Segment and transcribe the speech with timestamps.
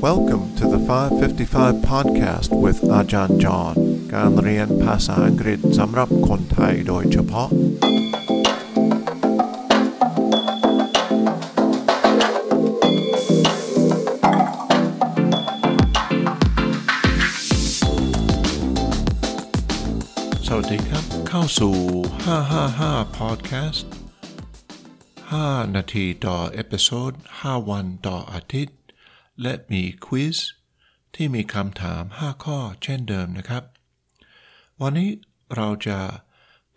[0.00, 3.74] Welcome to the 555 podcast with อาจารย์จอห์น
[4.14, 7.48] การเรียนภาษาอังกฤษสำหรับคนไทยโดยเฉพาะ
[20.46, 21.76] สวัสดีครับ เข้าสู่
[22.46, 23.80] 555 podcast
[25.02, 27.12] 5 นาทีต่อเอพิโซด
[27.42, 28.77] 5 วันต่ออาทิตย์
[29.42, 30.36] และมีควิส
[31.14, 33.64] ที่มีคำถาม 5 ข้อเช่นเดิมนะครับ
[34.80, 35.10] วันนี้
[35.56, 35.98] เราจะ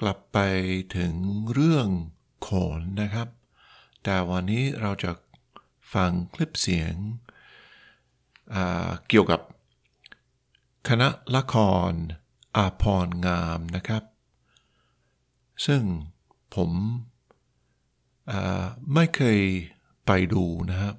[0.00, 0.38] กลับไป
[0.96, 1.12] ถึง
[1.52, 1.88] เรื่อง
[2.40, 3.28] โขนนะครับ
[4.04, 5.10] แต่วันนี้เราจะ
[5.94, 6.94] ฟังคลิปเสียง
[9.08, 9.40] เกี่ยวกับ
[10.88, 11.56] คณะละค
[11.90, 11.92] ร
[12.56, 14.02] อาพรงามนะครับ
[15.66, 15.82] ซึ่ง
[16.54, 16.70] ผม
[18.94, 19.40] ไม่เคย
[20.06, 20.94] ไปดูนะครับ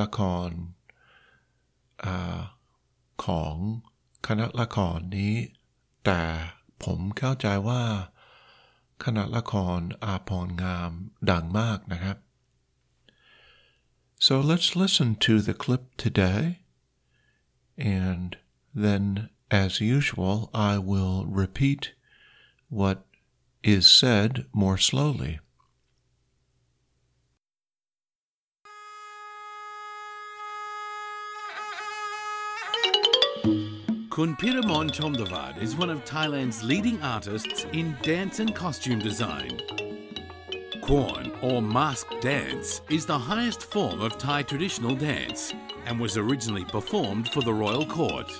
[0.00, 0.50] ละคร
[2.04, 2.40] อา
[3.24, 3.56] ของ
[4.26, 5.34] คณะละครนี้
[6.04, 6.22] แต่
[6.84, 7.82] ผมเข้าใจว่า
[9.04, 10.92] คณะละครอาพรงาม
[11.30, 12.16] ดังมากนะครับ
[14.26, 16.42] so let's listen to the clip today
[18.00, 18.28] and
[18.84, 19.04] then
[19.64, 20.36] as usual
[20.70, 21.82] I will repeat
[22.78, 22.98] what
[23.74, 25.34] is said more slowly
[34.17, 39.61] Kunpiramon Chomdavad is one of Thailand's leading artists in dance and costume design.
[40.81, 45.53] Khon, or mask dance, is the highest form of Thai traditional dance
[45.85, 48.31] and was originally performed for the royal court.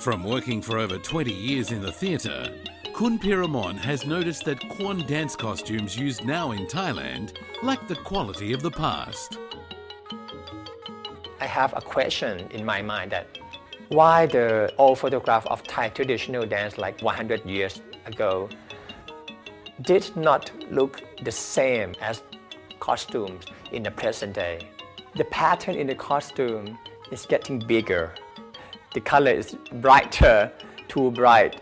[0.00, 2.50] From working for over 20 years in the theatre,
[2.94, 8.54] Kun Piramon has noticed that Khon dance costumes used now in Thailand lack the quality
[8.54, 9.36] of the past.
[11.38, 13.36] I have a question in my mind that
[13.94, 18.48] why the old photograph of Thai traditional dance like 100 years ago
[19.82, 22.22] did not look the same as
[22.80, 24.68] costumes in the present day.
[25.14, 26.76] The pattern in the costume
[27.12, 28.12] is getting bigger.
[28.94, 30.50] The color is brighter,
[30.88, 31.60] too bright,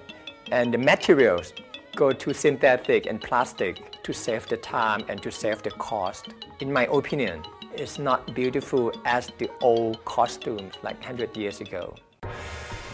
[0.50, 1.52] and the materials
[1.96, 6.28] go to synthetic and plastic to save the time and to save the cost.
[6.60, 7.42] In my opinion,
[7.74, 11.94] it's not beautiful as the old costumes like 100 years ago.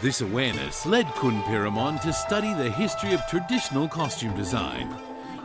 [0.00, 4.94] This awareness led Kun Piramon to study the history of traditional costume design.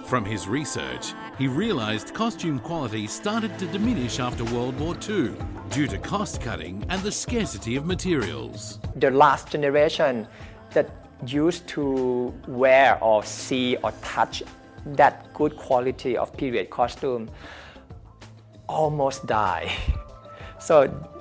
[0.06, 5.34] From his research, he realized costume quality started to diminish after World War II
[5.72, 8.78] due to cost cutting and the scarcity of materials.
[8.98, 10.28] The last generation
[10.70, 10.88] that
[11.26, 14.44] used to wear or see or touch
[14.86, 17.28] that good quality of period costume
[18.70, 19.76] almost die.
[20.63, 20.75] So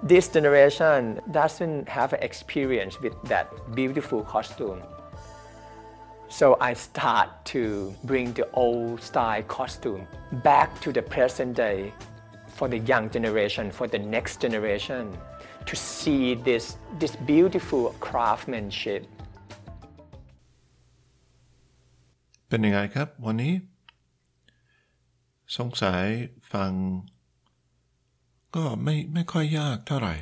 [0.03, 4.81] this generation doesn't have experience with that beautiful costume.
[6.29, 10.07] So I start to bring the old style costume
[10.43, 11.93] back to the present day
[12.47, 15.17] for the young generation, for the next generation
[15.65, 19.03] to see this, this beautiful craftsmanship
[22.49, 23.53] เป็นยังไงครับ วันนี้
[25.57, 26.03] สงสัย
[26.53, 26.71] ฟัง
[28.56, 30.16] ก็ไม่ไม่ค่อยยากเท่าไหร่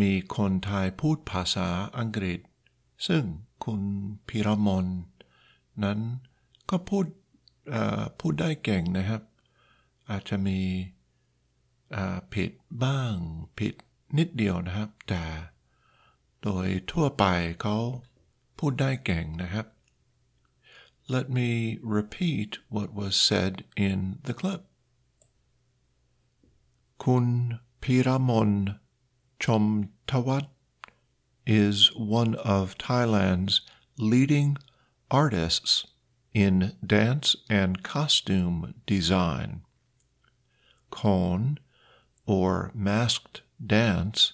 [0.00, 1.68] มีคนไทยพูดภาษา
[1.98, 2.40] อังกฤษ
[3.06, 3.24] ซึ่ง
[3.64, 3.80] คุณ
[4.28, 4.86] พิรมน
[5.84, 5.98] นั้น
[6.70, 7.06] ก็พูด
[8.20, 9.22] พูดได้เก่งนะครับ
[10.10, 10.60] อาจจะมี
[12.34, 12.50] ผิด
[12.84, 13.14] บ้าง
[13.58, 13.74] ผิด
[14.18, 15.24] นิดเดียวนะครับ แต่
[16.42, 17.24] โดยทั่วไป
[17.62, 17.76] เขา
[18.58, 19.66] พูดได้เก่งนะครับ
[21.14, 24.62] Let me repeat what was said in the clip.
[26.98, 28.78] Kun Piramon
[29.38, 30.48] Chomtawat
[31.46, 33.60] is one of Thailand's
[33.98, 34.56] leading
[35.10, 35.86] artists
[36.32, 39.62] in dance and costume design.
[40.90, 41.58] Khon,
[42.26, 44.32] or masked dance,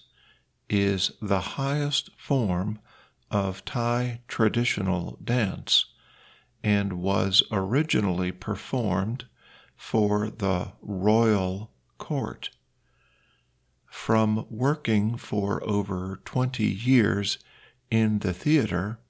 [0.69, 2.79] is the highest form
[3.31, 5.87] of Thai traditional dance
[6.63, 9.25] and was originally performed
[9.77, 12.51] for the royal court.
[13.91, 17.39] From working for over 20 years
[17.91, 19.01] in the theater,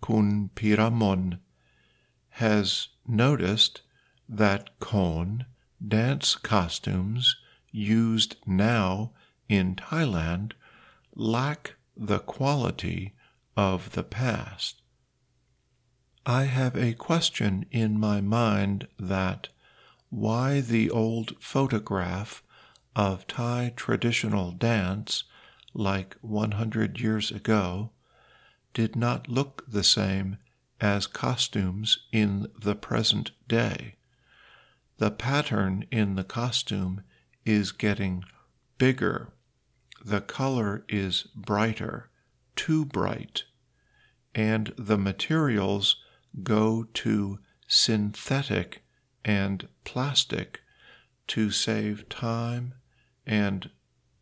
[0.00, 1.40] Kun Piramon
[2.30, 3.82] has noticed
[4.28, 5.44] that Khon
[5.86, 7.36] dance costumes
[7.72, 9.12] used now
[9.48, 10.52] in Thailand
[11.14, 13.14] lack the quality
[13.56, 14.82] of the past.
[16.24, 19.48] I have a question in my mind that
[20.10, 22.42] why the old photograph
[22.94, 25.24] of Thai traditional dance,
[25.74, 27.90] like 100 years ago,
[28.74, 30.36] did not look the same
[30.80, 33.94] as costumes in the present day.
[34.98, 37.02] The pattern in the costume
[37.44, 38.24] is getting
[38.78, 39.32] bigger.
[40.04, 42.10] The color is brighter,
[42.56, 43.44] too bright,
[44.34, 45.96] and the materials
[46.42, 48.82] go to synthetic
[49.24, 50.60] and plastic
[51.28, 52.74] to save time
[53.26, 53.70] and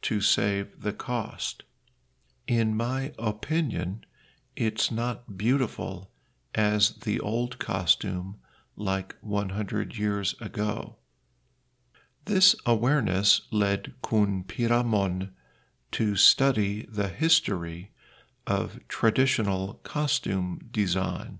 [0.02, 1.62] to save the cost.
[2.46, 4.04] In my opinion,
[4.56, 6.10] it's not beautiful
[6.54, 8.36] as the old costume
[8.76, 10.96] like 100 years ago.
[12.24, 15.30] This awareness led Kun Piramon
[15.92, 17.90] to study the history
[18.46, 21.38] of traditional costume design.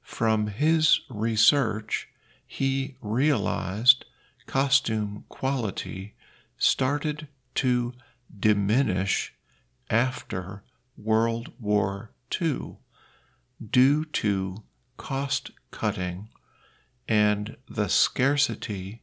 [0.00, 2.08] From his research,
[2.46, 4.04] he realized
[4.46, 6.13] costume quality
[6.64, 7.92] started to
[8.40, 9.34] diminish
[9.90, 10.62] after
[10.96, 12.78] World War II
[13.70, 14.56] due to
[14.96, 16.30] cost cutting
[17.06, 19.02] and the scarcity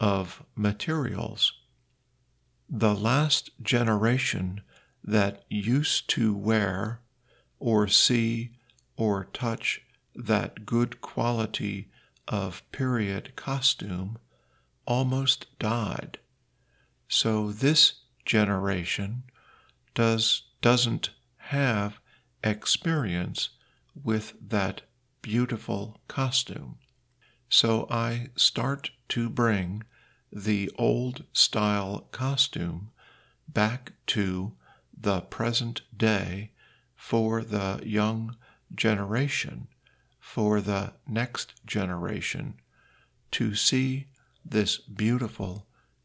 [0.00, 1.52] of materials.
[2.66, 4.62] The last generation
[5.04, 7.02] that used to wear
[7.58, 8.52] or see
[8.96, 9.82] or touch
[10.14, 11.90] that good quality
[12.26, 14.16] of period costume
[14.86, 16.18] almost died.
[17.14, 19.24] So this generation
[19.94, 21.10] does doesn't
[21.52, 22.00] have
[22.42, 23.50] experience
[24.02, 24.80] with that
[25.20, 26.78] beautiful costume.
[27.50, 29.82] So I start to bring
[30.32, 32.92] the old style costume
[33.46, 34.52] back to
[34.98, 36.52] the present day
[36.96, 38.36] for the young
[38.74, 39.68] generation,
[40.18, 42.54] for the next generation
[43.32, 44.06] to see
[44.46, 45.66] this beautiful